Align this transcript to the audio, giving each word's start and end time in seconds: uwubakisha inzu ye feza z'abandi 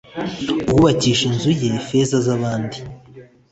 uwubakisha 0.69 1.23
inzu 1.29 1.49
ye 1.61 1.69
feza 1.87 2.17
z'abandi 2.25 2.77